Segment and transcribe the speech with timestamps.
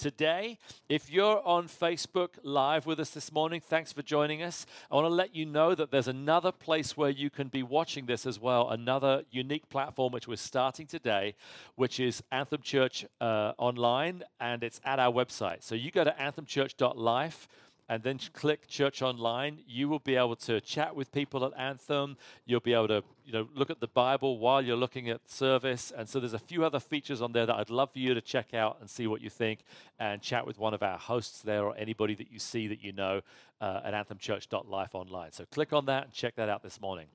[0.00, 0.58] today.
[0.88, 4.64] If you're on Facebook Live with us this morning, thanks for joining us.
[4.90, 8.06] I want to let you know that there's another place where you can be watching
[8.06, 11.34] this as well, another unique platform which we're starting today,
[11.76, 15.62] which is Anthem Church uh, Online, and it's at our website.
[15.62, 17.46] So you go to anthemchurch.life
[17.90, 22.16] and then click Church Online, you will be able to chat with people at Anthem.
[22.46, 25.92] You'll be able to, you know, look at the Bible while you're looking at service.
[25.94, 28.20] And so there's a few other features on there that I'd love for you to
[28.20, 29.64] check out and see what you think,
[29.98, 32.92] and chat with one of our hosts there or anybody that you see that you
[32.92, 33.22] know
[33.60, 35.32] uh, at anthemchurch.life online.
[35.32, 37.08] So click on that and check that out this morning.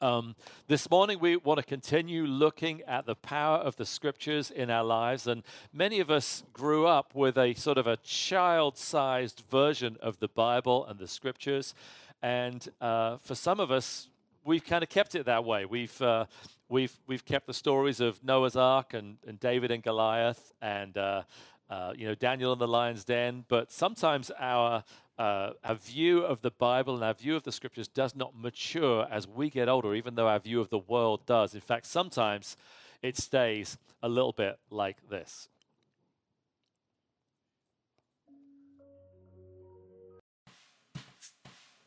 [0.00, 4.70] Um, this morning, we want to continue looking at the power of the scriptures in
[4.70, 5.26] our lives.
[5.26, 5.42] And
[5.72, 10.28] many of us grew up with a sort of a child sized version of the
[10.28, 11.74] Bible and the scriptures.
[12.22, 14.08] And uh, for some of us,
[14.44, 15.64] we've kind of kept it that way.
[15.64, 16.26] We've, uh,
[16.68, 21.22] we've, we've kept the stories of Noah's Ark and, and David and Goliath and uh,
[21.70, 23.44] uh you know Daniel in the lion's den.
[23.48, 24.84] But sometimes our
[25.18, 29.06] uh, our view of the Bible and our view of the scriptures does not mature
[29.10, 31.54] as we get older, even though our view of the world does.
[31.54, 32.56] In fact, sometimes
[33.02, 35.48] it stays a little bit like this.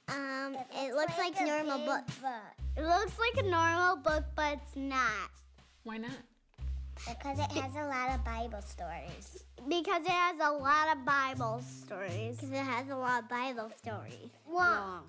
[0.10, 2.06] Um, it looks like, like normal book.
[2.22, 2.34] book.
[2.76, 5.32] It looks like a normal book, but it's not.
[5.84, 6.12] Why not?
[7.08, 9.44] Because it has a lot of Bible stories.
[9.68, 12.36] Because it has a lot of Bible stories.
[12.36, 14.30] Because it has a lot of Bible stories.
[14.48, 15.04] Wrong.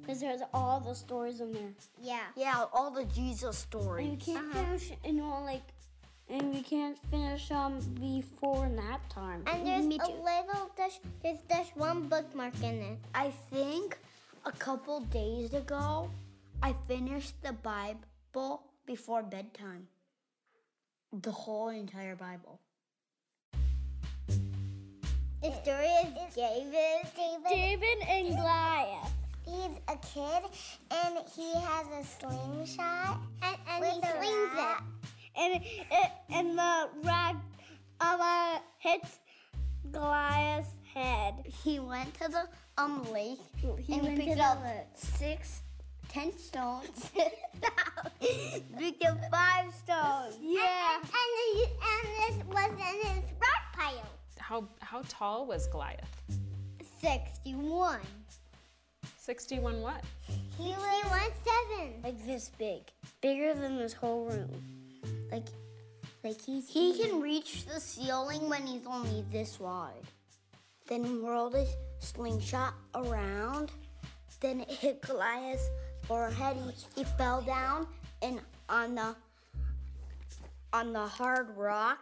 [0.00, 1.72] Because there's all the stories in there.
[2.00, 2.20] Yeah.
[2.36, 4.08] Yeah, all the Jesus stories.
[4.08, 4.64] And you can't uh-huh.
[4.64, 5.62] finish, you know, like,
[6.28, 9.44] and we can't finish them before nap time.
[9.46, 12.98] And there's a little, there's, there's just one bookmark in it.
[13.14, 13.98] I think
[14.44, 16.10] a couple days ago,
[16.62, 19.86] I finished the Bible before bedtime
[21.12, 22.60] the whole entire Bible.
[25.42, 26.72] The story is David.
[27.14, 27.50] David.
[27.50, 29.12] David and Goliath.
[29.44, 30.42] He's a kid
[30.90, 34.78] and he has a slingshot and, and he slings it.
[35.38, 37.36] And it, and the rag
[38.00, 39.20] uh, hits
[39.92, 41.34] Goliath's head.
[41.62, 44.58] He went to the um lake he and he picked up
[44.94, 45.62] six
[46.16, 47.10] ten stones.
[48.78, 50.38] Picked up five stones.
[50.40, 50.62] Yeah.
[50.94, 54.10] And, and, and, and this was in his rock pile.
[54.38, 56.22] How, how tall was Goliath?
[57.02, 58.00] 61.
[59.18, 60.02] 61 what?
[60.56, 61.92] He was seven.
[62.02, 62.80] Like this big.
[63.20, 64.50] Bigger than this whole room.
[65.30, 65.48] Like,
[66.24, 69.92] like he's, he can reach the ceiling when he's only this wide.
[70.88, 71.68] Then he whirled his
[71.98, 73.70] slingshot around.
[74.40, 75.68] Then it hit Goliath
[76.06, 76.56] forehead.
[76.56, 77.86] He, he fell down
[78.22, 79.14] and on the
[80.72, 81.98] on the hard rock,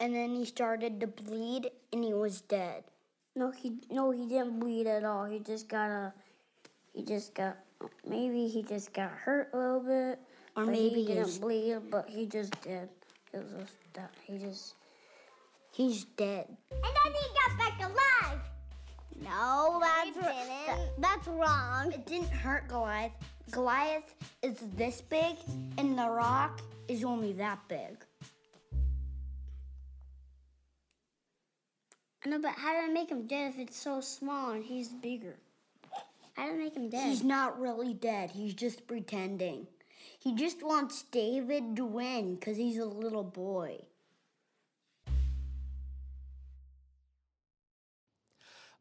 [0.00, 2.84] and then he started to bleed, and he was dead.
[3.36, 5.24] No, he no, he didn't bleed at all.
[5.24, 6.12] He just got a,
[6.92, 7.56] he just got
[8.08, 10.18] maybe he just got hurt a little bit,
[10.56, 12.88] or maybe he didn't bleed, but he just did.
[13.32, 14.74] It was just that he just
[15.72, 16.46] he's dead.
[16.70, 18.40] And then he got back alive.
[19.22, 21.92] No, that's th- that's wrong.
[21.92, 23.12] It didn't hurt Goliath.
[23.50, 25.36] Goliath is this big,
[25.78, 28.04] and the rock is only that big.
[32.24, 34.88] I know, but how do I make him dead if it's so small and he's
[34.88, 35.36] bigger?
[36.32, 37.06] How do I make him dead?
[37.06, 38.30] He's not really dead.
[38.30, 39.66] He's just pretending.
[40.18, 43.78] He just wants David to win because he's a little boy.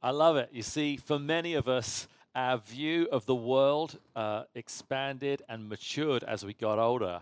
[0.06, 0.50] I love it.
[0.52, 6.26] You see, for many of us, our view of the world uh, expanded and matured
[6.26, 7.22] as we got older,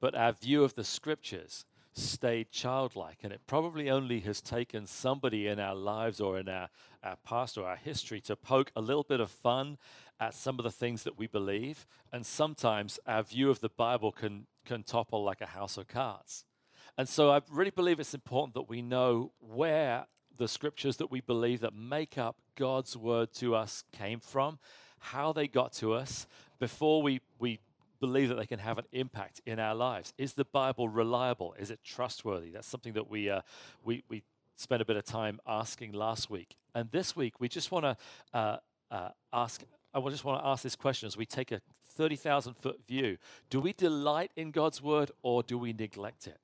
[0.00, 3.18] but our view of the scriptures stayed childlike.
[3.22, 6.70] And it probably only has taken somebody in our lives or in our,
[7.02, 9.76] our past or our history to poke a little bit of fun
[10.18, 11.86] at some of the things that we believe.
[12.10, 16.46] And sometimes our view of the Bible can, can topple like a house of cards.
[16.96, 21.20] And so I really believe it's important that we know where the scriptures that we
[21.20, 24.58] believe that make up God's word to us came from,
[24.98, 26.26] how they got to us
[26.58, 27.60] before we, we
[28.00, 30.12] believe that they can have an impact in our lives.
[30.18, 31.54] Is the Bible reliable?
[31.58, 32.50] Is it trustworthy?
[32.50, 33.42] That's something that we, uh,
[33.84, 34.22] we, we
[34.56, 36.56] spent a bit of time asking last week.
[36.74, 37.96] And this week, we just want to
[38.32, 38.56] uh,
[38.90, 39.62] uh, ask,
[39.94, 41.60] I just want to ask this question as we take a
[41.90, 43.18] 30,000 foot view.
[43.50, 46.38] Do we delight in God's word or do we neglect it?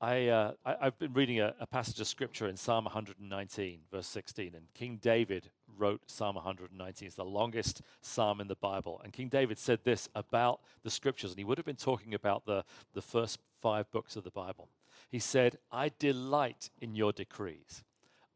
[0.00, 4.06] I, uh, I, have been reading a, a, passage of scripture in Psalm 119, verse
[4.06, 5.48] 16, and King David
[5.78, 7.06] wrote Psalm 119.
[7.06, 9.00] It's the longest psalm in the Bible.
[9.02, 12.44] And King David said this about the scriptures, and he would have been talking about
[12.44, 12.62] the,
[12.92, 14.68] the first five books of the Bible.
[15.08, 17.82] He said, I delight in your decrees.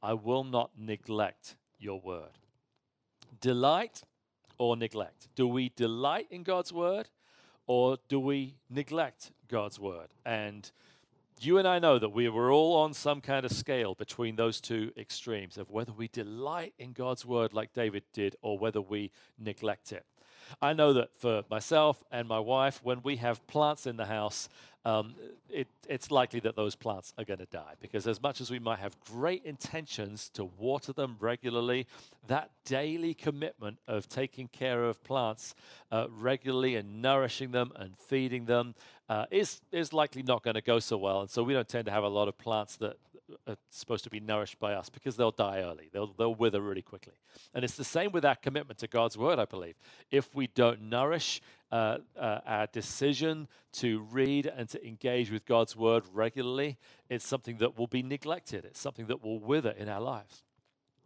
[0.03, 2.39] I will not neglect your word.
[3.39, 4.03] Delight
[4.57, 5.29] or neglect?
[5.35, 7.11] Do we delight in God's word
[7.67, 10.09] or do we neglect God's word?
[10.25, 10.71] And
[11.45, 14.61] you and I know that we were all on some kind of scale between those
[14.61, 19.11] two extremes of whether we delight in God's word like David did or whether we
[19.39, 20.05] neglect it.
[20.61, 24.49] I know that for myself and my wife, when we have plants in the house,
[24.85, 25.15] um,
[25.51, 28.59] it, it's likely that those plants are going to die because, as much as we
[28.59, 31.87] might have great intentions to water them regularly,
[32.29, 35.55] that daily commitment of taking care of plants
[35.93, 38.75] uh, regularly and nourishing them and feeding them
[39.09, 41.21] uh, is, is likely not going to go so well.
[41.21, 42.97] And so, we don't tend to have a lot of plants that
[43.47, 45.89] are supposed to be nourished by us because they'll die early.
[45.93, 47.15] They'll, they'll wither really quickly.
[47.55, 49.77] And it's the same with our commitment to God's word, I believe.
[50.11, 51.41] If we don't nourish
[51.73, 56.79] uh, uh, our decision to read and to engage with God's word regularly,
[57.09, 58.65] it's something that will be neglected.
[58.65, 60.43] It's something that will wither in our lives.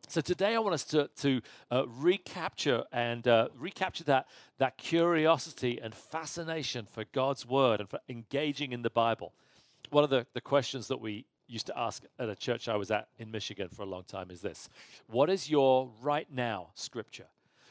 [0.09, 1.41] So today I want us to, to
[1.71, 4.27] uh, recapture and uh, recapture that,
[4.59, 9.33] that curiosity and fascination for God's word and for engaging in the Bible.
[9.91, 12.91] One of the, the questions that we used to ask at a church I was
[12.91, 14.69] at in Michigan for a long time is this
[15.09, 17.27] What is your right now scripture?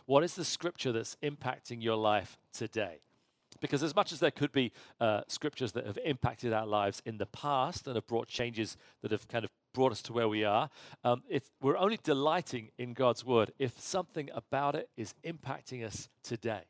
[0.06, 3.00] What is the scripture that's impacting your life today?
[3.62, 7.18] Because as much as there could be uh, scriptures that have impacted our lives in
[7.18, 10.44] the past and have brought changes that have kind of brought us to where we
[10.44, 10.70] are,
[11.04, 11.24] um,
[11.62, 16.64] we're only delighting in God's word if something about it is impacting us today.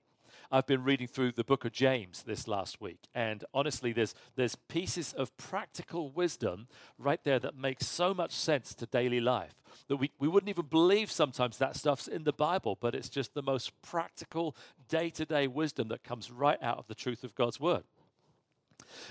[0.53, 4.53] I've been reading through the book of James this last week, and honestly, there's, there's
[4.53, 6.67] pieces of practical wisdom
[6.99, 9.55] right there that make so much sense to daily life
[9.87, 13.33] that we, we wouldn't even believe sometimes that stuff's in the Bible, but it's just
[13.33, 14.55] the most practical
[14.87, 17.85] day to day wisdom that comes right out of the truth of God's Word.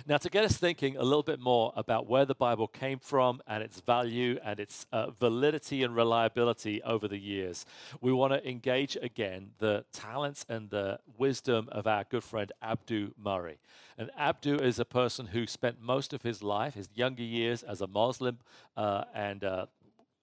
[0.07, 3.43] Now, to get us thinking a little bit more about where the Bible came from
[3.47, 7.67] and its value and its uh, validity and reliability over the years,
[8.01, 13.13] we want to engage again the talents and the wisdom of our good friend Abdu
[13.23, 13.59] Murray.
[13.99, 17.81] And Abdu is a person who spent most of his life, his younger years, as
[17.81, 18.39] a Muslim
[18.77, 19.67] uh, and uh,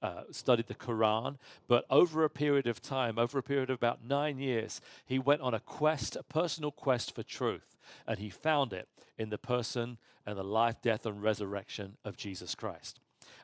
[0.02, 1.38] uh, studied the Quran,
[1.68, 5.42] but over a period of time, over a period of about nine years, he went
[5.42, 8.88] on a quest, a personal quest for truth, and he found it
[9.18, 13.00] in the person and the life, death, and resurrection of Jesus Christ.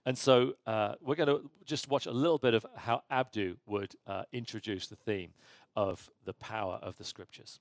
[0.06, 3.96] And so uh, we're going to just watch a little bit of how Abdu would
[4.08, 5.34] uh, introduce the theme
[5.76, 7.60] of the power of the scriptures.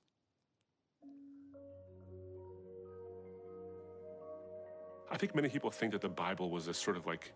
[5.11, 7.33] I think many people think that the Bible was a sort of like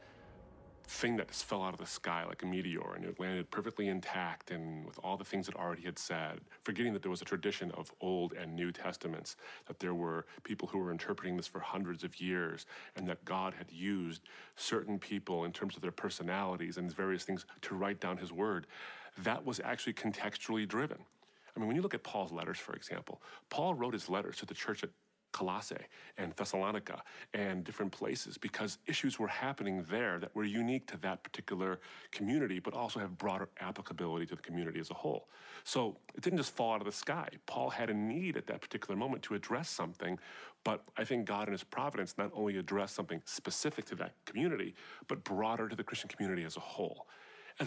[0.89, 3.88] thing that just fell out of the sky like a meteor and it landed perfectly
[3.88, 7.25] intact and with all the things it already had said, forgetting that there was a
[7.25, 9.36] tradition of Old and New Testaments,
[9.68, 12.65] that there were people who were interpreting this for hundreds of years,
[12.95, 14.24] and that God had used
[14.56, 18.65] certain people in terms of their personalities and various things to write down his word.
[19.19, 20.97] That was actually contextually driven.
[21.56, 24.45] I mean, when you look at Paul's letters, for example, Paul wrote his letters to
[24.47, 24.89] the church at
[25.31, 25.76] Colossae
[26.18, 27.02] and Thessalonica
[27.34, 31.80] and different places because issues were happening there that were unique to that particular
[32.12, 35.28] community, but also have broader applicability to the community as a whole.
[35.64, 37.30] So it didn't just fall out of the sky.
[37.46, 40.18] Paul had a need at that particular moment to address something,
[40.64, 44.75] but I think God in his providence not only addressed something specific to that community,
[45.08, 47.08] but broader to the Christian community as a whole.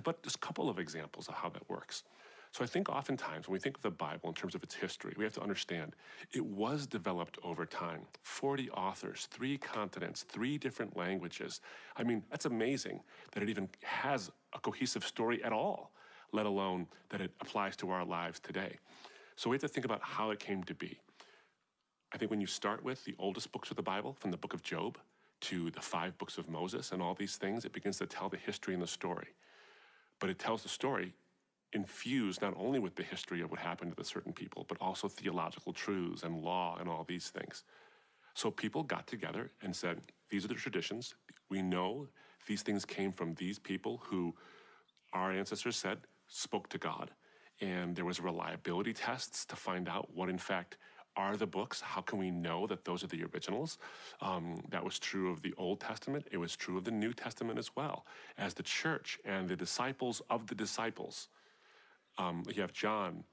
[0.04, 2.04] But just a couple of examples of how that works.
[2.52, 5.14] So I think oftentimes when we think of the Bible in terms of its history,
[5.16, 5.96] we have to understand
[6.32, 8.02] it was developed over time.
[8.22, 11.62] 40 authors, three continents, three different languages.
[11.96, 13.00] I mean, that's amazing
[13.32, 15.92] that it even has a cohesive story at all,
[16.32, 18.76] let alone that it applies to our lives today.
[19.36, 20.98] So we have to think about how it came to be.
[22.12, 24.52] I think when you start with the oldest books of the Bible, from the book
[24.52, 24.98] of Job
[25.40, 28.36] to the five books of Moses and all these things, it begins to tell the
[28.36, 29.28] history and the story.
[30.18, 31.14] But it tells the story
[31.72, 35.08] infused not only with the history of what happened to the certain people, but also
[35.08, 37.64] theological truths and law and all these things.
[38.34, 40.00] So people got together and said,
[40.30, 41.14] These are the traditions.
[41.50, 42.08] We know
[42.46, 44.34] these things came from these people who
[45.12, 45.98] our ancestors said
[46.28, 47.10] spoke to God.
[47.60, 50.78] And there was reliability tests to find out what, in fact,
[51.14, 51.80] are the books.
[51.80, 53.78] How can we know that those are the originals?
[54.20, 56.26] Um, that was true of the Old Testament.
[56.32, 58.06] It was true of the New Testament as well.
[58.38, 61.28] As the church and the disciples of the disciples
[62.18, 63.24] um, you have John,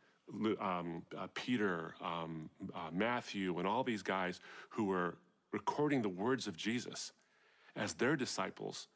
[0.60, 5.18] um, uh, Peter, um, uh, Matthew, and all these guys who were
[5.52, 7.12] recording the words of Jesus
[7.76, 8.88] as their disciples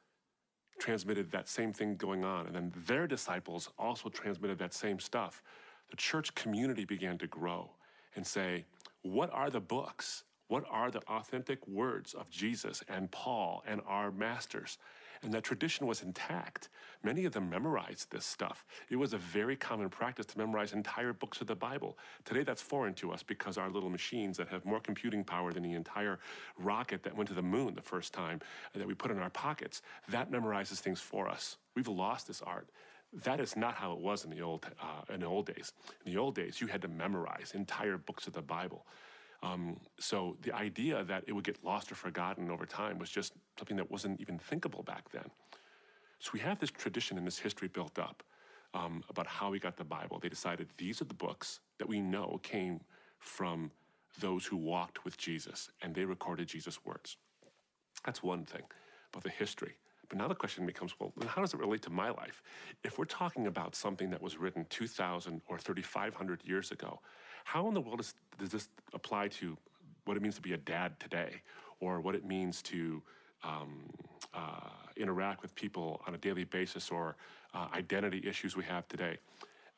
[0.79, 2.47] transmitted that same thing going on.
[2.47, 5.41] And then their disciples also transmitted that same stuff.
[5.89, 7.71] The church community began to grow
[8.15, 8.65] and say,
[9.01, 10.23] What are the books?
[10.47, 14.77] What are the authentic words of Jesus and Paul and our masters?
[15.23, 16.69] And that tradition was intact.
[17.01, 18.65] Many of them memorized this stuff.
[18.89, 21.97] It was a very common practice to memorize entire books of the Bible.
[22.25, 25.63] Today, that's foreign to us because our little machines that have more computing power than
[25.63, 26.19] the entire
[26.57, 28.41] rocket that went to the moon the first time
[28.73, 31.57] that we put in our pockets, that memorizes things for us.
[31.75, 32.69] We've lost this art.
[33.23, 35.71] That is not how it was in the old uh, in the old days.
[36.05, 38.85] In the old days, you had to memorize entire books of the Bible.
[39.43, 43.33] Um, so the idea that it would get lost or forgotten over time was just
[43.59, 45.29] something that wasn't even thinkable back then.
[46.19, 48.23] So we have this tradition and this history built up
[48.73, 50.17] um, about how we got the Bible.
[50.19, 52.79] They decided these are the books that we know came
[53.19, 53.69] from
[54.19, 57.17] those who walked with Jesus, and they recorded Jesus' words.
[58.05, 58.63] That's one thing
[59.11, 59.75] about the history.
[60.09, 62.41] But now the question becomes well, how does it relate to my life?
[62.83, 66.99] If we're talking about something that was written 2,000 or 3,500 years ago,
[67.43, 69.57] how in the world does, does this apply to
[70.05, 71.41] what it means to be a dad today
[71.79, 73.01] or what it means to
[73.43, 73.83] um,
[74.33, 77.15] uh, interact with people on a daily basis or
[77.53, 79.17] uh, identity issues we have today?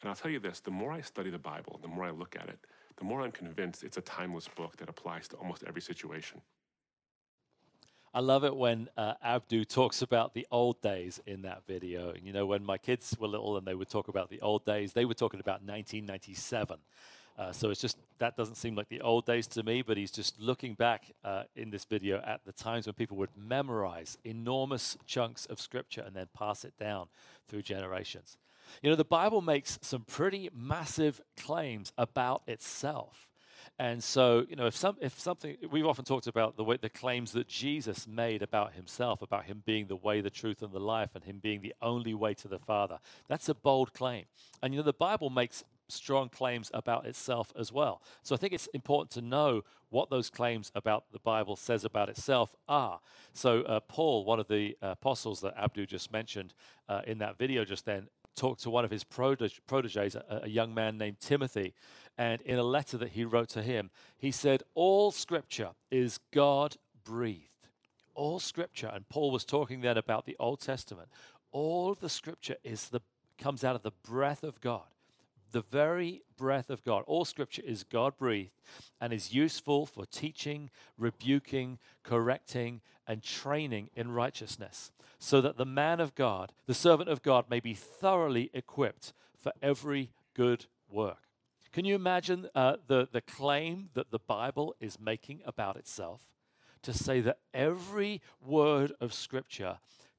[0.02, 2.36] And I'll tell you this the more I study the Bible, the more I look
[2.36, 2.60] at it,
[2.98, 6.42] the more I'm convinced it's a timeless book that applies to almost every situation.
[8.14, 12.14] I love it when uh, Abdu talks about the old days in that video.
[12.16, 14.94] You know, when my kids were little and they would talk about the old days,
[14.94, 16.78] they were talking about 1997.
[17.38, 20.12] Uh, so it's just that doesn't seem like the old days to me, but he's
[20.12, 24.98] just looking back uh, in this video at the times when people would memorize enormous
[25.06, 27.08] chunks of scripture and then pass it down
[27.48, 28.38] through generations.
[28.82, 33.28] You know, the Bible makes some pretty massive claims about itself.
[33.78, 36.90] And so, you know, if some if something we've often talked about the way the
[36.90, 40.80] claims that Jesus made about himself, about him being the way, the truth, and the
[40.80, 43.00] life, and him being the only way to the Father.
[43.28, 44.26] That's a bold claim.
[44.62, 48.02] And you know, the Bible makes strong claims about itself as well.
[48.24, 52.10] So I think it's important to know what those claims about the Bible says about
[52.10, 53.00] itself are.
[53.34, 56.54] So uh, Paul, one of the uh, apostles that Abdu just mentioned
[56.90, 60.74] uh, in that video just then, talked to one of his proteges, a, a young
[60.74, 61.74] man named Timothy,
[62.18, 66.76] and in a letter that he wrote to him, he said, "All Scripture is God
[67.06, 67.44] breathed."
[68.14, 71.10] All Scripture, and Paul was talking then about the Old Testament.
[71.52, 73.02] All the Scripture is the
[73.38, 74.95] comes out of the breath of God
[75.56, 77.06] the very breath of God.
[77.08, 78.52] All scripture is God breathed
[79.00, 86.02] and is useful for teaching, rebuking, correcting, and training in righteousness, so that the man
[86.02, 91.20] of God, the servant of God, may be thoroughly equipped for every good work.
[91.72, 96.22] Can you imagine uh, the, the claim that the Bible is making about itself?
[96.82, 99.78] To say that every word of Scripture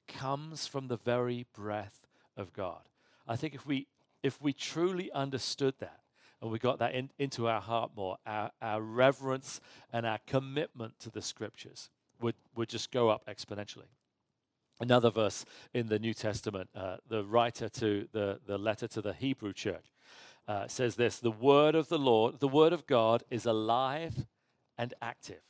[0.08, 2.06] comes from the very breath
[2.38, 2.88] of God.
[3.28, 3.86] I think if we
[4.22, 6.00] if we truly understood that
[6.40, 9.60] and we got that in, into our heart more, our, our reverence
[9.92, 13.88] and our commitment to the scriptures would, would just go up exponentially.
[14.78, 19.14] Another verse in the New Testament, uh, the writer to the, the letter to the
[19.14, 19.86] Hebrew church
[20.46, 24.26] uh, says this The word of the Lord, the word of God is alive
[24.76, 25.40] and active.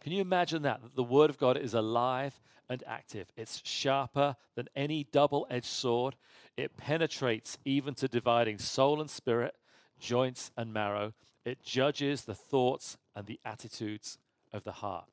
[0.00, 0.80] Can you imagine that?
[0.96, 3.30] The word of God is alive and active.
[3.36, 6.16] It's sharper than any double edged sword.
[6.56, 9.54] It penetrates even to dividing soul and spirit,
[9.98, 11.14] joints and marrow.
[11.44, 14.18] It judges the thoughts and the attitudes
[14.52, 15.06] of the heart.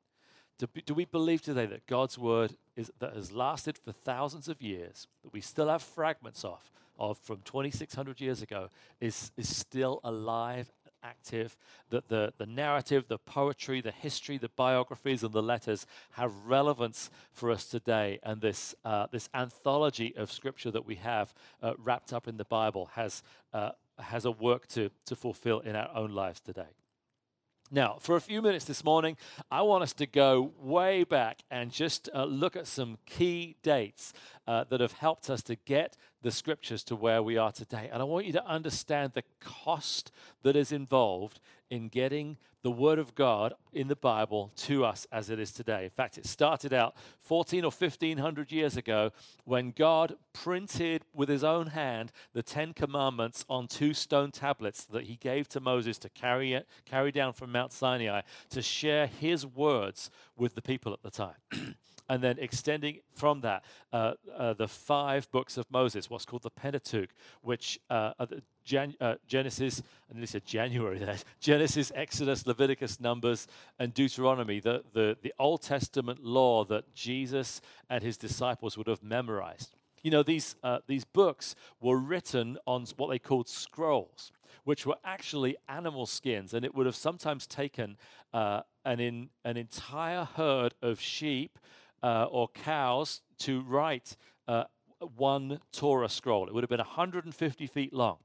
[0.58, 4.62] Do, do we believe today that God's word is, that has lasted for thousands of
[4.62, 6.60] years, that we still have fragments of,
[7.00, 8.68] of from 2,600 years ago,
[9.00, 10.70] is, is still alive
[11.04, 11.58] active,
[11.90, 17.10] that the, the narrative, the poetry, the history, the biographies, and the letters have relevance
[17.32, 18.20] for us today.
[18.24, 22.46] And this, uh, this anthology of scripture that we have uh, wrapped up in the
[22.46, 26.70] Bible has, uh, has a work to, to fulfill in our own lives today.
[27.72, 29.16] Now, for a few minutes this morning,
[29.52, 34.12] I want us to go way back and just uh, look at some key dates
[34.48, 37.90] uh, that have helped us to get the scriptures to where we are today.
[37.92, 40.12] And I want you to understand the cost
[40.44, 45.30] that is involved in getting the Word of God in the Bible to us as
[45.30, 45.86] it is today.
[45.86, 49.12] In fact, it started out 14 or 1500 years ago
[49.46, 55.06] when God printed with his own hand the Ten Commandments on two stone tablets that
[55.06, 59.46] he gave to Moses to carry, it, carry down from Mount Sinai to share his
[59.46, 61.36] words with the people at the time.
[62.10, 66.50] and then extending from that, uh, uh, the five books of Moses, what's called the
[66.50, 67.10] Pentateuch,
[67.42, 68.12] which uh,
[68.66, 73.48] Jan- uh, Genesis, I nearly said January there, Genesis, Exodus, Leviticus, Numbers,
[73.80, 79.04] and Deuteronomy, the, the, the Old Testament law that Jesus and his disciples would have
[79.04, 79.76] memorized.
[80.04, 84.32] You know, these, uh, these books were written on what they called scrolls,
[84.64, 87.98] which were actually animal skins, and it would have sometimes taken
[88.34, 91.60] uh, an, in, an entire herd of sheep
[92.02, 94.16] uh, or cows to write
[94.48, 94.64] uh,
[95.16, 96.48] one Torah scroll.
[96.48, 98.18] It would have been 150 feet long.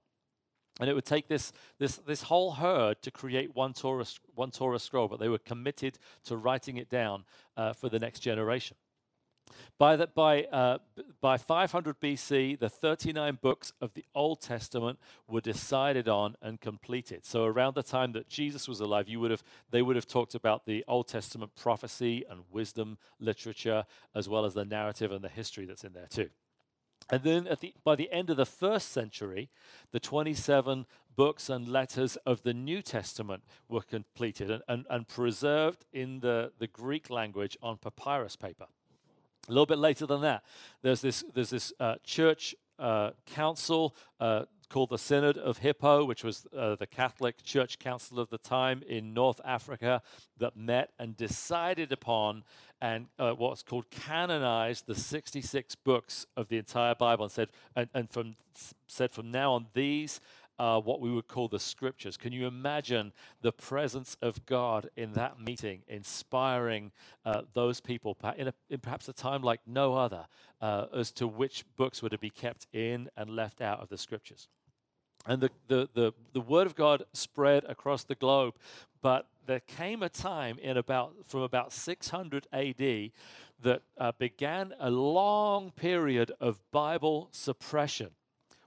[0.81, 4.81] And it would take this, this, this whole herd to create one Torah, one Torah
[4.81, 7.25] scroll, but they were committed to writing it down
[7.57, 8.77] uh, for the next generation.
[9.79, 10.79] By, the, by, uh,
[11.21, 17.25] by 500 BC, the 39 books of the Old Testament were decided on and completed.
[17.25, 20.35] So around the time that Jesus was alive, you would have, they would have talked
[20.35, 25.29] about the Old Testament prophecy and wisdom literature, as well as the narrative and the
[25.29, 26.31] history that's in there too.
[27.11, 29.51] And then the, by the end of the first century,
[29.93, 35.85] the 27 books and letters of the New Testament were completed and, and, and preserved
[35.93, 38.67] in the, the Greek language on papyrus paper.
[39.49, 40.45] A little bit later than that,
[40.83, 46.25] there's this, there's this uh, church uh, council uh, called the Synod of Hippo, which
[46.25, 50.03] was uh, the Catholic Church Council of the time in North Africa,
[50.39, 52.43] that met and decided upon
[52.85, 57.89] and uh, what's called canonized the 66 books of the entire Bible and said, and,
[57.95, 58.37] and from
[58.87, 60.21] said from now on these
[60.59, 62.19] uh, what we would call the scriptures.
[62.19, 66.93] Can you imagine the presence of God in that meeting, inspiring
[67.25, 70.27] uh, those people in, a, in, perhaps a time like no other,
[70.61, 73.97] uh, as to which books were to be kept in and left out of the
[73.97, 74.49] scriptures?
[75.27, 78.55] And the, the, the, the word of God spread across the globe,
[79.01, 83.11] but there came a time in about from about 600 AD
[83.63, 88.11] that uh, began a long period of Bible suppression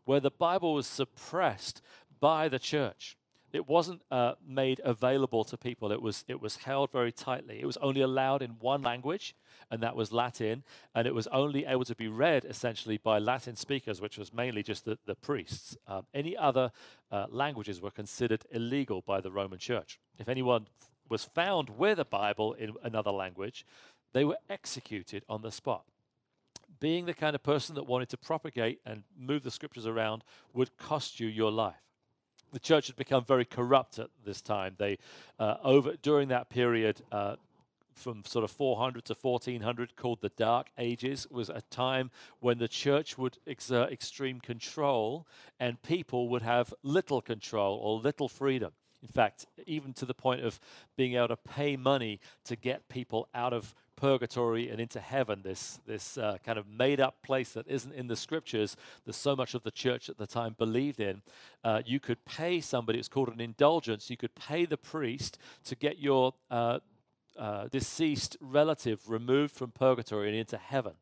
[0.06, 1.82] where the Bible was suppressed
[2.20, 3.18] by the church.
[3.54, 5.92] It wasn't uh, made available to people.
[5.92, 7.60] It was it was held very tightly.
[7.62, 9.36] It was only allowed in one language,
[9.72, 10.64] and that was Latin.
[10.94, 14.64] And it was only able to be read essentially by Latin speakers, which was mainly
[14.64, 15.78] just the, the priests.
[15.88, 16.72] Um, any other
[17.12, 20.00] uh, languages were considered illegal by the Roman Church.
[20.20, 20.68] If anyone
[21.10, 23.66] was found with a Bible in another language,
[24.12, 25.86] they were executed on the spot
[26.80, 30.24] being the kind of person that wanted to propagate and move the scriptures around
[30.54, 31.87] would cost you your life.
[32.54, 34.76] The church had become very corrupt at this time.
[34.78, 34.98] They,
[35.40, 37.36] uh, over during that period, uh,
[37.94, 42.68] from sort of 400 to 1400, called the Dark Ages, was a time when the
[42.68, 45.28] church would exert extreme control
[45.60, 48.72] and people would have little control or little freedom.
[49.08, 50.60] In fact, even to the point of
[50.98, 55.80] being able to pay money to get people out of purgatory and into heaven, this,
[55.88, 59.54] this uh, kind of made up place that isn't in the scriptures that so much
[59.54, 61.22] of the church at the time believed in.
[61.64, 65.76] Uh, you could pay somebody, it's called an indulgence, you could pay the priest to
[65.76, 66.80] get your uh,
[67.38, 70.94] uh deceased relative removed from purgatory and into heaven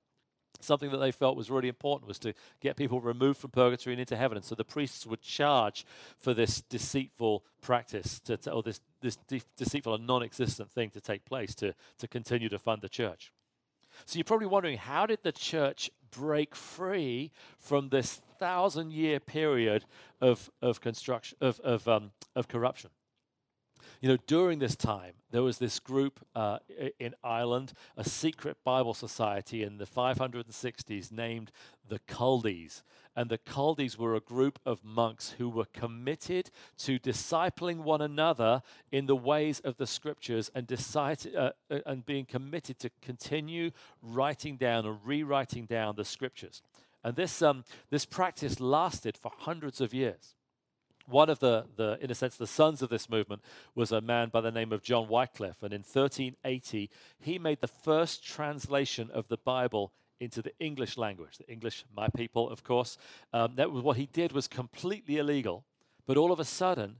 [0.61, 3.99] something that they felt was really important was to get people removed from purgatory and
[3.99, 4.37] into heaven.
[4.37, 5.85] And so the priests would charge
[6.17, 10.89] for this deceitful practice, to, to or this, this de- deceitful and non existent thing
[10.91, 13.31] to take place to, to continue to fund the church.
[14.05, 19.85] So you're probably wondering how did the church break free from this thousand year period
[20.21, 22.89] of, of, construction, of, of, um, of corruption?
[24.01, 26.59] You know, during this time, there was this group uh,
[26.99, 31.51] in Ireland, a secret Bible society in the 560s named
[31.87, 32.83] the Culdees.
[33.15, 38.61] And the Culdees were a group of monks who were committed to discipling one another
[38.91, 44.57] in the ways of the scriptures and, uh, uh, and being committed to continue writing
[44.57, 46.61] down or rewriting down the scriptures.
[47.03, 50.35] And this, um, this practice lasted for hundreds of years
[51.07, 53.41] one of the, the, in a sense, the sons of this movement
[53.75, 55.63] was a man by the name of John Wycliffe.
[55.63, 56.89] And in 1380,
[57.19, 62.07] he made the first translation of the Bible into the English language, the English, my
[62.09, 62.97] people, of course.
[63.33, 65.65] Um, that was what he did was completely illegal.
[66.07, 66.97] But all of a sudden,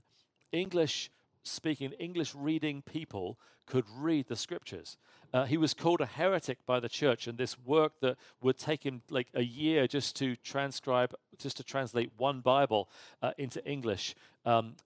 [0.52, 1.10] English
[1.42, 4.96] speaking, English reading people could read the scriptures.
[5.36, 8.82] Uh, he was called a heretic by the church, and this work that would take
[8.82, 12.88] him like a year just to transcribe, just to translate one Bible
[13.20, 14.14] uh, into English,
[14.46, 14.76] um,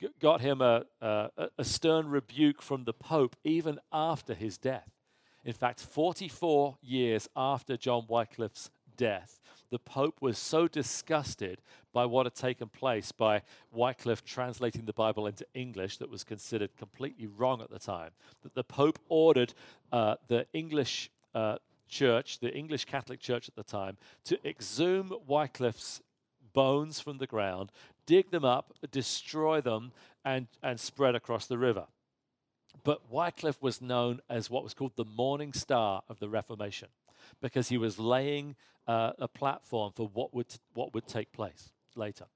[0.00, 4.92] g- got him a, a, a stern rebuke from the Pope even after his death.
[5.44, 11.60] In fact, 44 years after John Wycliffe's death, the Pope was so disgusted
[11.92, 16.76] by what had taken place by Wycliffe translating the Bible into English that was considered
[16.76, 18.10] completely wrong at the time,
[18.42, 19.54] that the Pope ordered
[19.90, 21.56] uh, the English uh,
[21.88, 26.00] church, the English Catholic Church at the time, to exhume Wycliffe's
[26.52, 27.72] bones from the ground,
[28.06, 29.92] dig them up, destroy them,
[30.24, 31.86] and, and spread across the river.
[32.82, 36.88] But Wycliffe was known as what was called the morning star of the Reformation
[37.40, 38.56] because he was laying
[38.86, 42.26] uh, a platform for what would, what would take place later.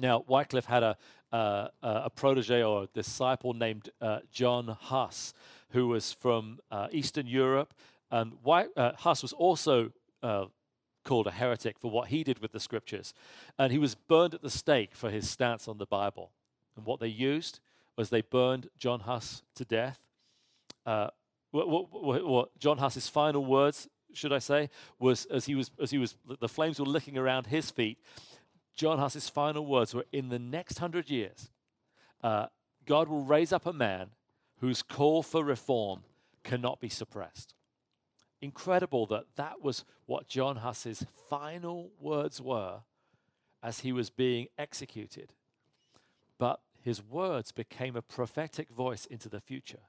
[0.00, 0.96] Now, Wycliffe had a,
[1.32, 5.34] uh, a protege or a disciple named uh, John Huss,
[5.70, 7.74] who was from uh, Eastern Europe.
[8.10, 10.46] And White, uh, Huss was also uh,
[11.04, 13.12] called a heretic for what he did with the scriptures.
[13.58, 16.30] And he was burned at the stake for his stance on the Bible.
[16.76, 17.60] And what they used
[17.96, 19.98] was they burned John Huss to death.
[20.86, 21.08] Uh,
[21.50, 25.90] what, what, what, John Huss's final words, should I say, was as he was as
[25.90, 27.98] he was the flames were licking around his feet.
[28.74, 31.50] John Huss's final words were, "In the next hundred years,
[32.22, 32.46] uh,
[32.86, 34.10] God will raise up a man
[34.58, 36.04] whose call for reform
[36.42, 37.54] cannot be suppressed."
[38.40, 42.82] Incredible that that was what John Huss's final words were
[43.62, 45.32] as he was being executed.
[46.38, 49.82] But his words became a prophetic voice into the future.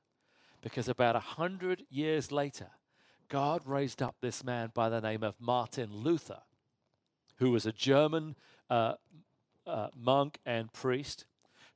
[0.62, 2.70] Because about a hundred years later,
[3.30, 6.42] God raised up this man by the name of Martin Luther,
[7.38, 8.36] who was a German
[8.70, 8.96] uh,
[9.66, 11.26] uh, monk and priest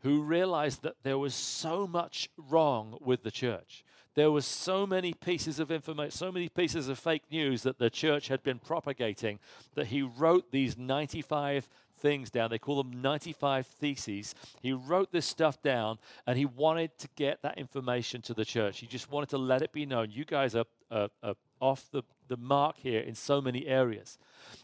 [0.02, 3.84] who realized that there was so much wrong with the church.
[4.16, 7.90] There was so many pieces of information, so many pieces of fake news that the
[7.90, 9.40] church had been propagating
[9.76, 12.50] that he wrote these 95 things down.
[12.50, 14.34] They call them 95 theses.
[14.62, 18.80] He wrote this stuff down and he wanted to get that information to the church.
[18.80, 22.04] He just wanted to let it be known you guys are, are, are off the,
[22.28, 24.17] the mark here in so many areas.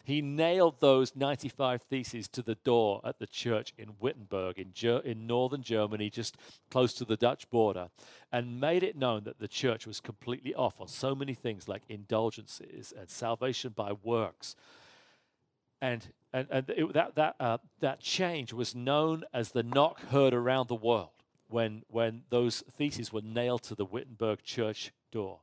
[0.03, 5.01] He nailed those 95 theses to the door at the church in Wittenberg, in, Ger-
[5.03, 6.37] in northern Germany, just
[6.69, 7.89] close to the Dutch border,
[8.31, 11.83] and made it known that the church was completely off on so many things like
[11.89, 14.55] indulgences and salvation by works.
[15.81, 20.33] And, and, and it, that, that, uh, that change was known as the knock heard
[20.33, 21.09] around the world
[21.49, 25.39] when, when those theses were nailed to the Wittenberg church door.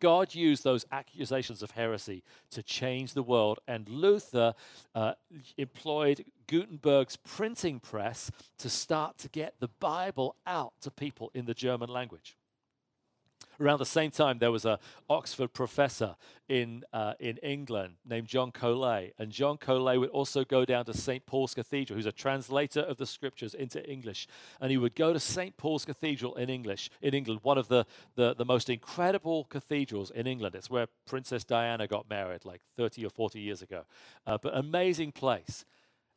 [0.00, 4.54] God used those accusations of heresy to change the world, and Luther
[4.94, 5.14] uh,
[5.56, 11.54] employed Gutenberg's printing press to start to get the Bible out to people in the
[11.54, 12.36] German language.
[13.60, 16.16] Around the same time, there was a Oxford professor
[16.48, 19.14] in, uh, in England named John Colet.
[19.18, 21.24] And John Colet would also go down to St.
[21.26, 24.28] Paul's Cathedral, who's a translator of the scriptures into English.
[24.60, 25.56] And he would go to St.
[25.56, 30.26] Paul's Cathedral in English, in England, one of the, the, the most incredible cathedrals in
[30.26, 30.54] England.
[30.54, 33.84] It's where Princess Diana got married like 30 or 40 years ago.
[34.26, 35.64] Uh, but amazing place.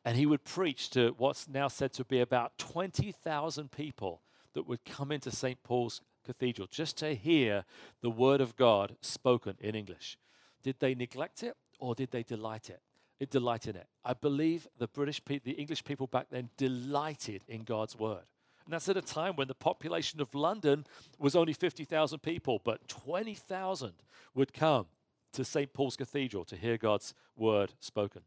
[0.04, 4.22] And he would preach to what's now said to be about 20,000 people
[4.54, 5.62] that would come into St.
[5.62, 7.64] Paul's Cathedral just to hear
[8.02, 10.18] the word of God spoken in English.
[10.62, 12.80] Did they neglect it or did they delight it?
[13.18, 13.86] It delight in it.
[14.04, 18.24] I believe the British people, the English people back then delighted in God's word.
[18.64, 20.86] And that's at a time when the population of London
[21.18, 23.92] was only 50,000 people, but 20,000
[24.34, 24.86] would come
[25.32, 25.72] to St.
[25.72, 28.22] Paul's Cathedral to hear God's word spoken.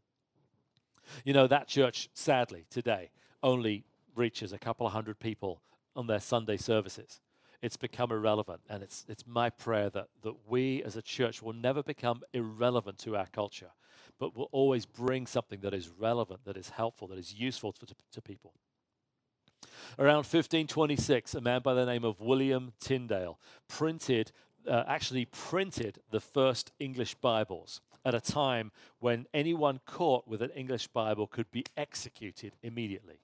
[1.24, 3.10] You know, that church, sadly, today
[3.42, 5.60] only reaches a couple of hundred people
[5.96, 7.20] on their Sunday services
[7.64, 8.60] it's become irrelevant.
[8.68, 12.98] And it's, it's my prayer that, that we as a church will never become irrelevant
[12.98, 13.70] to our culture,
[14.20, 17.86] but will always bring something that is relevant, that is helpful, that is useful to,
[17.86, 18.52] to, to people.
[19.98, 24.30] Around 1526, a man by the name of William Tyndale printed,
[24.68, 30.50] uh, actually printed the first English Bibles at a time when anyone caught with an
[30.50, 33.23] English Bible could be executed immediately.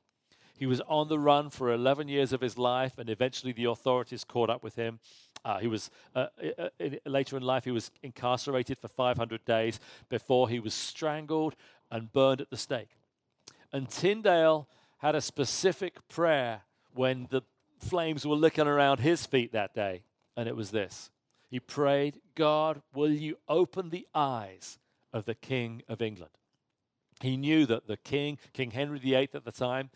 [0.60, 4.24] He was on the run for 11 years of his life, and eventually the authorities
[4.24, 5.00] caught up with him.
[5.42, 6.26] Uh, he was uh,
[6.58, 11.56] uh in, later in life he was incarcerated for 500 days before he was strangled
[11.90, 12.90] and burned at the stake.
[13.72, 14.68] And Tyndale
[14.98, 16.60] had a specific prayer
[16.94, 17.40] when the
[17.78, 20.02] flames were licking around his feet that day,
[20.36, 21.10] and it was this.
[21.48, 24.78] He prayed, God, will you open the eyes
[25.10, 26.32] of the King of England?
[27.22, 29.90] He knew that the king, King Henry VIII at the time,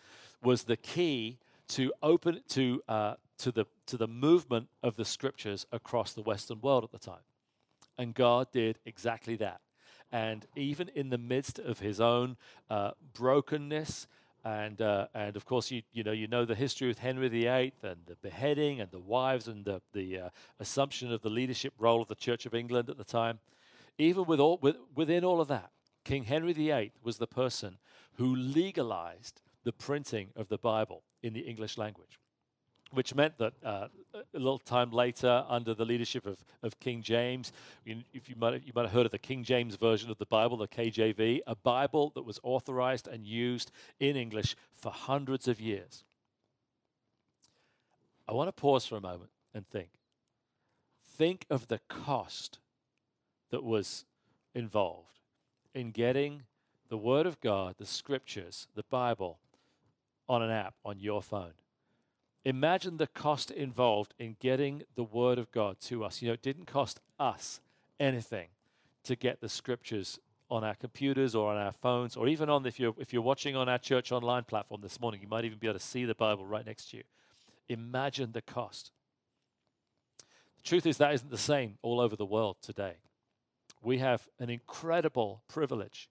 [0.44, 5.66] was the key to open to uh, to the to the movement of the scriptures
[5.72, 7.24] across the Western world at the time,
[7.98, 9.60] and God did exactly that.
[10.12, 12.36] And even in the midst of his own
[12.70, 14.06] uh, brokenness,
[14.44, 17.72] and uh, and of course you you know you know the history with Henry VIII
[17.82, 20.28] and the beheading and the wives and the the uh,
[20.60, 23.40] assumption of the leadership role of the Church of England at the time.
[23.96, 25.70] Even with all with, within all of that,
[26.04, 27.78] King Henry VIII was the person
[28.16, 32.18] who legalized the printing of the Bible in the English language,
[32.92, 37.52] which meant that uh, a little time later, under the leadership of, of King James,
[37.84, 40.26] you, if you might, you might have heard of the King James Version of the
[40.26, 45.60] Bible, the KJV, a Bible that was authorized and used in English for hundreds of
[45.60, 46.04] years.
[48.28, 49.90] I want to pause for a moment and think.
[51.16, 52.58] Think of the cost
[53.50, 54.04] that was
[54.54, 55.20] involved
[55.74, 56.42] in getting
[56.88, 59.38] the Word of God, the Scriptures, the Bible,
[60.28, 61.52] on an app on your phone.
[62.44, 66.20] Imagine the cost involved in getting the Word of God to us.
[66.20, 67.60] You know, it didn't cost us
[67.98, 68.48] anything
[69.04, 70.18] to get the scriptures
[70.50, 73.56] on our computers or on our phones, or even on if you're if you're watching
[73.56, 76.14] on our church online platform this morning, you might even be able to see the
[76.14, 77.02] Bible right next to you.
[77.68, 78.90] Imagine the cost.
[80.18, 82.96] The truth is that isn't the same all over the world today.
[83.82, 86.08] We have an incredible privilege.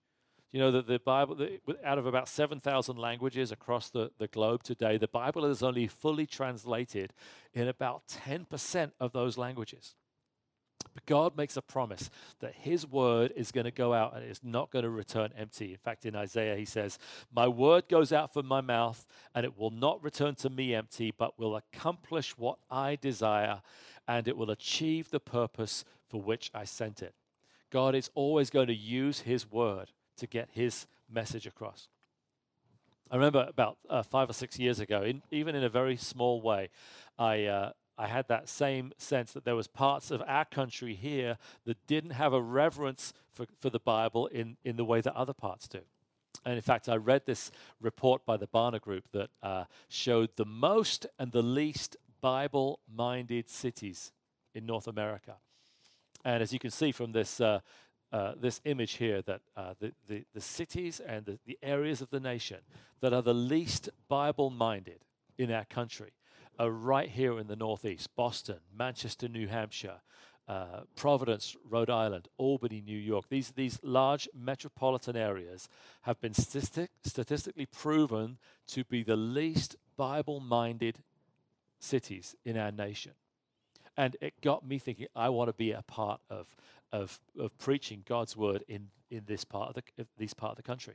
[0.54, 4.62] You know that the Bible, the, out of about 7,000 languages across the, the globe
[4.62, 7.12] today, the Bible is only fully translated
[7.52, 9.96] in about 10% of those languages.
[10.94, 14.44] But God makes a promise that His word is going to go out and it's
[14.44, 15.72] not going to return empty.
[15.72, 17.00] In fact, in Isaiah, He says,
[17.34, 21.12] My word goes out from my mouth, and it will not return to me empty,
[21.18, 23.60] but will accomplish what I desire,
[24.06, 27.16] and it will achieve the purpose for which I sent it.
[27.70, 31.88] God is always going to use His word to get His message across.
[33.10, 36.40] I remember about uh, five or six years ago, in, even in a very small
[36.40, 36.70] way,
[37.18, 41.36] I, uh, I had that same sense that there was parts of our country here
[41.64, 45.34] that didn't have a reverence for, for the Bible in, in the way that other
[45.34, 45.80] parts do.
[46.44, 47.50] And in fact, I read this
[47.80, 53.48] report by the Barna Group that uh, showed the most and the least Bible minded
[53.48, 54.12] cities
[54.54, 55.36] in North America.
[56.24, 57.60] And as you can see from this, uh,
[58.14, 62.10] uh, this image here, that uh, the, the, the, cities and the, the areas of
[62.10, 62.58] the nation
[63.00, 65.00] that are the least Bible minded
[65.36, 66.12] in our country
[66.56, 70.00] are right here in the Northeast Boston, Manchester, New Hampshire,
[70.46, 73.24] uh, Providence, Rhode Island, Albany, New York.
[73.28, 75.68] These, these large metropolitan areas
[76.02, 81.02] have been statistic, statistically proven to be the least Bible minded
[81.80, 83.14] cities in our nation.
[83.96, 86.56] And it got me thinking, I want to be a part of,
[86.94, 90.62] of, of preaching God's word in, in this part of the, this part of the
[90.62, 90.94] country.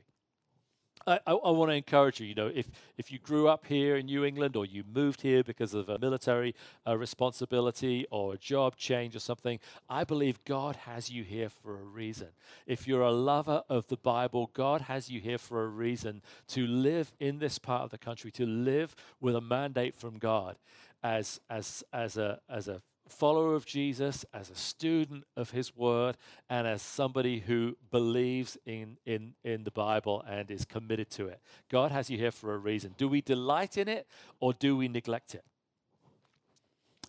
[1.06, 2.26] I, I, I want to encourage you.
[2.26, 5.42] You know, if if you grew up here in New England or you moved here
[5.42, 6.54] because of a military
[6.86, 9.58] uh, responsibility or a job change or something,
[9.88, 12.28] I believe God has you here for a reason.
[12.66, 16.66] If you're a lover of the Bible, God has you here for a reason to
[16.66, 20.56] live in this part of the country, to live with a mandate from God
[21.02, 26.16] as as as a as a follower of Jesus, as a student of his word,
[26.48, 31.40] and as somebody who believes in, in, in the Bible and is committed to it.
[31.70, 32.94] God has you here for a reason.
[32.96, 34.06] Do we delight in it
[34.40, 35.44] or do we neglect it?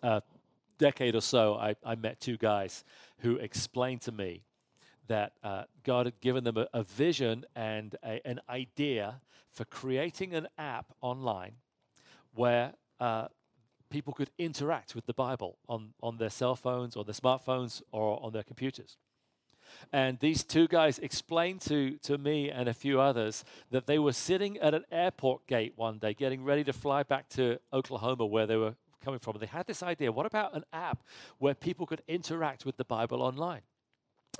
[0.02, 0.22] A
[0.78, 2.84] decade or so, I, I met two guys
[3.18, 4.42] who explained to me
[5.08, 10.34] that uh, God had given them a, a vision and a, an idea for creating
[10.34, 11.52] an app online
[12.34, 13.28] where uh,
[13.92, 18.18] people could interact with the Bible on, on their cell phones or their smartphones or
[18.24, 18.96] on their computers.
[19.92, 24.12] And these two guys explained to, to me and a few others that they were
[24.12, 28.46] sitting at an airport gate one day getting ready to fly back to Oklahoma where
[28.46, 28.74] they were
[29.04, 29.36] coming from.
[29.38, 31.02] They had this idea what about an app
[31.38, 33.62] where people could interact with the Bible online?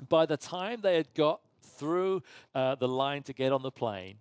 [0.09, 2.23] By the time they had got through
[2.55, 4.17] uh, the line to get on the plane,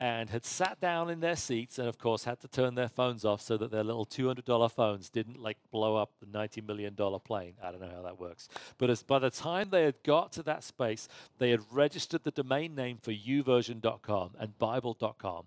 [0.00, 3.24] and had sat down in their seats and of course had to turn their phones
[3.24, 7.54] off so that their little $200 phones didn't like blow up the $90 million plane.
[7.62, 8.48] I don't know how that works.
[8.78, 11.06] But as by the time they had got to that space
[11.38, 15.44] they had registered the domain name for youversion.com and bible.com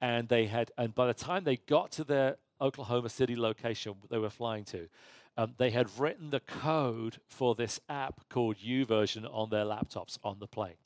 [0.00, 4.18] and they had and by the time they got to their oklahoma city location they
[4.18, 4.88] were flying to
[5.36, 10.38] um, they had written the code for this app called uversion on their laptops on
[10.38, 10.76] the plane.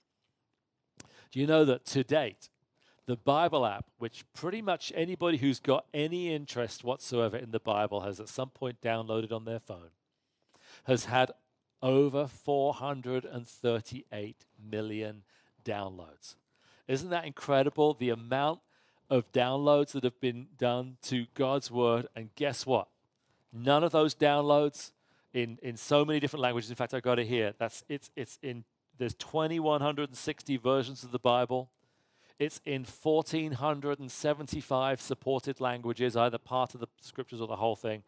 [1.31, 2.49] Do you know that to date
[3.09, 8.03] the Bible app, which pretty much anybody who's got any interest whatsoever in the Bible
[8.03, 9.93] has at some point downloaded on their phone,
[10.85, 11.31] has had
[11.81, 15.23] over 438 million
[15.65, 16.35] downloads.
[16.87, 17.95] Isn't that incredible?
[17.95, 18.61] The amount
[19.09, 22.09] of downloads that have been done to God's Word.
[22.15, 22.89] And guess what?
[23.55, 24.91] None of those downloads
[25.33, 26.69] in, in so many different languages.
[26.69, 27.55] In fact, I got it here.
[27.59, 28.65] That's it's it's in
[28.99, 31.71] there's 2160 versions of the Bible.
[32.39, 38.05] It's in 1,475 supported languages, either part of the scriptures or the whole thing.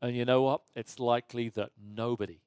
[0.00, 0.62] And you know what?
[0.74, 2.40] It's likely that nobody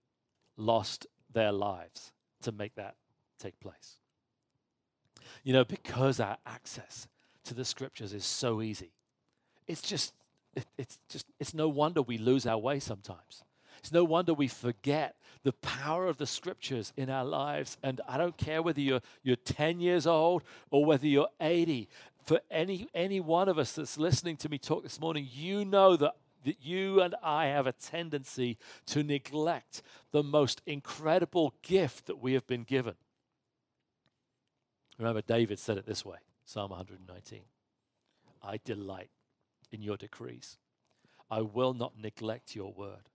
[0.57, 2.95] lost their lives to make that
[3.39, 3.99] take place.
[5.43, 7.07] You know, because our access
[7.45, 8.91] to the scriptures is so easy.
[9.67, 10.13] It's just,
[10.55, 13.43] it, it's just, it's no wonder we lose our way sometimes.
[13.79, 17.77] It's no wonder we forget the power of the scriptures in our lives.
[17.83, 21.89] And I don't care whether you're, you're 10 years old or whether you're 80.
[22.25, 25.95] For any, any one of us that's listening to me talk this morning, you know
[25.97, 28.57] that that you and I have a tendency
[28.87, 29.81] to neglect
[30.11, 32.95] the most incredible gift that we have been given.
[34.97, 37.41] Remember, David said it this way Psalm 119
[38.41, 39.09] I delight
[39.71, 40.57] in your decrees,
[41.31, 43.09] I will not neglect your word.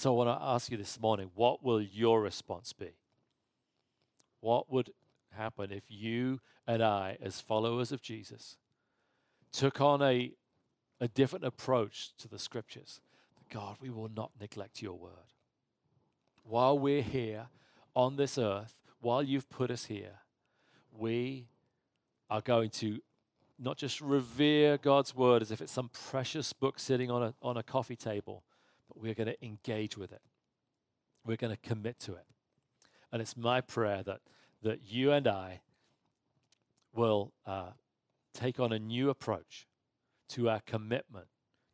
[0.00, 2.88] So I want to ask you this morning what will your response be?
[4.40, 4.94] What would
[5.36, 8.56] happen if you and I, as followers of Jesus,
[9.52, 10.32] took on a,
[11.02, 13.02] a different approach to the scriptures?
[13.50, 15.34] God, we will not neglect your word.
[16.44, 17.48] While we're here
[17.94, 20.14] on this earth, while you've put us here,
[20.96, 21.46] we
[22.30, 23.02] are going to
[23.58, 27.58] not just revere God's word as if it's some precious book sitting on a, on
[27.58, 28.44] a coffee table,
[28.90, 30.20] but we're going to engage with it.
[31.24, 32.24] We're going to commit to it.
[33.12, 34.20] And it's my prayer that,
[34.62, 35.60] that you and I
[36.92, 37.70] will uh,
[38.34, 39.68] take on a new approach
[40.30, 41.26] to our commitment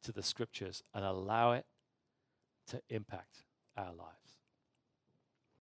[0.03, 1.65] to the scriptures and allow it
[2.69, 3.45] to impact
[3.77, 4.26] our lives.